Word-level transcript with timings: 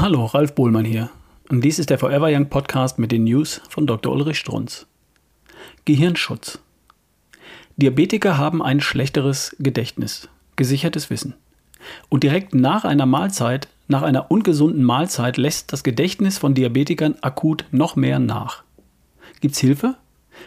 Hallo, 0.00 0.26
Ralf 0.26 0.54
Bohlmann 0.54 0.84
hier. 0.84 1.10
Und 1.48 1.62
dies 1.62 1.80
ist 1.80 1.90
der 1.90 1.98
Forever 1.98 2.28
Young 2.30 2.48
Podcast 2.48 3.00
mit 3.00 3.10
den 3.10 3.24
News 3.24 3.60
von 3.68 3.84
Dr. 3.84 4.12
Ulrich 4.12 4.38
Strunz. 4.38 4.86
Gehirnschutz. 5.86 6.60
Diabetiker 7.78 8.38
haben 8.38 8.62
ein 8.62 8.80
schlechteres 8.80 9.56
Gedächtnis, 9.58 10.28
gesichertes 10.54 11.10
Wissen. 11.10 11.34
Und 12.08 12.22
direkt 12.22 12.54
nach 12.54 12.84
einer 12.84 13.06
Mahlzeit, 13.06 13.66
nach 13.88 14.02
einer 14.02 14.30
ungesunden 14.30 14.84
Mahlzeit, 14.84 15.36
lässt 15.36 15.72
das 15.72 15.82
Gedächtnis 15.82 16.38
von 16.38 16.54
Diabetikern 16.54 17.16
akut 17.20 17.64
noch 17.72 17.96
mehr 17.96 18.20
nach. 18.20 18.62
Gibt's 19.40 19.58
Hilfe? 19.58 19.96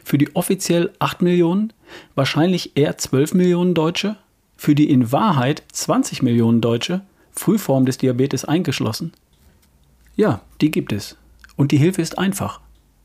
Für 0.06 0.18
die 0.18 0.34
offiziell 0.34 0.94
8 1.00 1.22
Millionen, 1.22 1.74
wahrscheinlich 2.16 2.78
eher 2.78 2.98
12 2.98 3.34
Millionen 3.34 3.74
Deutsche? 3.74 4.16
Für 4.56 4.76
die 4.76 4.90
in 4.90 5.12
Wahrheit 5.12 5.64
20 5.74 6.24
Millionen 6.24 6.62
Deutsche? 6.62 7.02
Frühform 7.34 7.86
des 7.86 7.98
Diabetes 7.98 8.46
eingeschlossen? 8.46 9.12
Ja, 10.16 10.42
die 10.60 10.72
gibt 10.72 10.92
es. 10.94 11.18
Und 11.56 11.72
die 11.72 11.78
Hilfe 11.78 12.02
ist 12.02 12.18
einfach. 12.18 12.60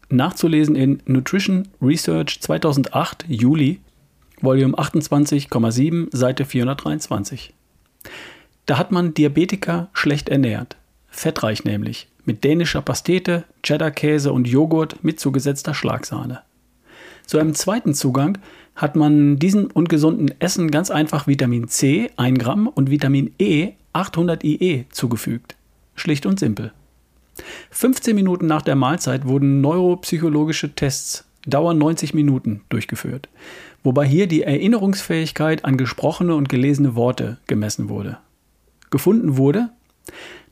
Nachzulesen 0.08 0.76
in 0.76 1.02
Nutrition 1.06 1.68
Research 1.82 2.40
2008 2.40 3.24
Juli, 3.28 3.80
Volume 4.40 4.76
28,7, 4.76 6.14
Seite 6.16 6.44
423. 6.44 7.52
Da 8.66 8.78
hat 8.78 8.92
man 8.92 9.14
Diabetiker 9.14 9.88
schlecht 9.92 10.28
ernährt. 10.28 10.76
Fettreich 11.08 11.64
nämlich. 11.64 12.08
Mit 12.24 12.44
dänischer 12.44 12.82
Pastete, 12.82 13.44
Cheddar-Käse 13.62 14.32
und 14.32 14.48
Joghurt 14.48 15.02
mit 15.02 15.20
zugesetzter 15.20 15.74
Schlagsahne. 15.74 16.42
Zu 17.24 17.38
einem 17.38 17.54
zweiten 17.54 17.94
Zugang 17.94 18.38
hat 18.74 18.94
man 18.94 19.38
diesem 19.38 19.66
ungesunden 19.66 20.34
Essen 20.40 20.70
ganz 20.70 20.90
einfach 20.90 21.26
Vitamin 21.26 21.68
C 21.68 22.10
1 22.16 22.38
Gramm 22.38 22.68
und 22.68 22.90
Vitamin 22.90 23.34
E 23.38 23.72
800 23.92 24.44
IE 24.44 24.84
zugefügt. 24.90 25.56
Schlicht 25.94 26.26
und 26.26 26.38
simpel. 26.38 26.72
15 27.76 28.16
Minuten 28.16 28.46
nach 28.46 28.62
der 28.62 28.74
Mahlzeit 28.74 29.26
wurden 29.26 29.60
neuropsychologische 29.60 30.74
Tests, 30.74 31.26
Dauer 31.46 31.74
90 31.74 32.14
Minuten, 32.14 32.62
durchgeführt, 32.70 33.28
wobei 33.84 34.06
hier 34.06 34.26
die 34.26 34.44
Erinnerungsfähigkeit 34.44 35.66
an 35.66 35.76
gesprochene 35.76 36.34
und 36.34 36.48
gelesene 36.48 36.94
Worte 36.94 37.36
gemessen 37.46 37.90
wurde. 37.90 38.16
Gefunden 38.88 39.36
wurde, 39.36 39.68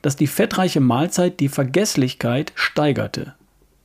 dass 0.03 0.17
die 0.17 0.27
fettreiche 0.27 0.81
Mahlzeit 0.81 1.41
die 1.41 1.49
Vergesslichkeit 1.49 2.53
steigerte, 2.57 3.33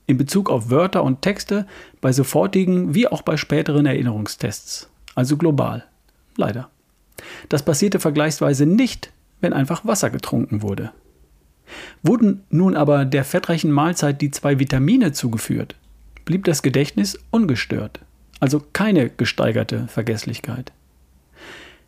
in 0.05 0.17
Bezug 0.17 0.49
auf 0.49 0.69
Wörter 0.69 1.05
und 1.05 1.21
Texte 1.21 1.65
bei 2.01 2.11
sofortigen 2.11 2.93
wie 2.93 3.07
auch 3.07 3.21
bei 3.21 3.37
späteren 3.37 3.85
Erinnerungstests, 3.85 4.89
also 5.15 5.37
global. 5.37 5.85
Leider. 6.35 6.69
Das 7.47 7.63
passierte 7.63 8.01
vergleichsweise 8.01 8.65
nicht, 8.65 9.13
wenn 9.39 9.53
einfach 9.53 9.85
Wasser 9.85 10.09
getrunken 10.09 10.61
wurde. 10.61 10.91
Wurden 12.02 12.44
nun 12.50 12.75
aber 12.75 13.05
der 13.05 13.23
fettreichen 13.23 13.72
Mahlzeit 13.72 14.22
die 14.22 14.31
zwei 14.31 14.59
Vitamine 14.59 15.11
zugeführt, 15.11 15.75
blieb 16.25 16.45
das 16.45 16.61
Gedächtnis 16.61 17.19
ungestört, 17.31 18.00
also 18.39 18.64
keine 18.73 19.09
gesteigerte 19.09 19.88
Vergesslichkeit. 19.88 20.72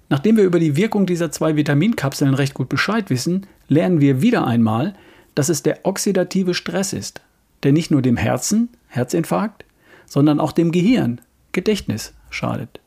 Nachdem 0.09 0.36
wir 0.36 0.44
über 0.44 0.59
die 0.59 0.76
Wirkung 0.76 1.06
dieser 1.06 1.32
zwei 1.32 1.56
Vitaminkapseln 1.56 2.34
recht 2.34 2.54
gut 2.54 2.67
Bescheid 2.67 3.09
wissen, 3.09 3.48
lernen 3.70 4.02
wir 4.02 4.22
wieder 4.22 4.45
einmal, 4.45 4.94
dass 5.36 5.48
es 5.48 5.64
der 5.64 5.86
oxidative 5.86 6.54
Stress 6.54 6.92
ist, 6.92 7.22
der 7.64 7.72
nicht 7.72 7.92
nur 7.92 8.02
dem 8.02 8.17
Herzen, 8.17 8.67
Herzinfarkt, 8.88 9.64
sondern 10.06 10.42
auch 10.42 10.52
dem 10.52 10.73
Gehirn, 10.73 11.22
Gedächtnis 11.54 12.14
schadet. 12.30 12.82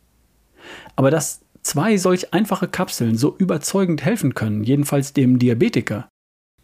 Aber 0.96 1.10
dass 1.10 1.40
zwei 1.62 1.96
solch 1.96 2.34
einfache 2.34 2.68
Kapseln 2.68 3.16
so 3.16 3.34
überzeugend 3.38 4.04
helfen 4.04 4.34
können, 4.34 4.62
jedenfalls 4.64 5.14
dem 5.14 5.38
Diabetiker, 5.38 6.08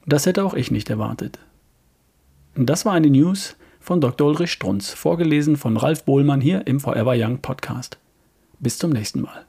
das 0.06 0.26
hätte 0.26 0.44
auch 0.44 0.54
ich 0.54 0.70
nicht 0.70 0.90
erwartet. 0.90 1.38
Das 2.54 2.84
war 2.84 2.92
eine 2.92 3.10
News 3.10 3.56
von 3.80 4.00
Dr. 4.00 4.28
Ulrich 4.28 4.52
Strunz, 4.52 4.90
vorgelesen 4.90 5.56
von 5.56 5.76
Ralf 5.76 6.04
Bohlmann 6.04 6.40
hier 6.40 6.66
im 6.66 6.80
Forever 6.80 7.14
Young 7.16 7.38
Podcast. 7.38 7.98
Bis 8.58 8.78
zum 8.78 8.90
nächsten 8.90 9.22
Mal. 9.22 9.46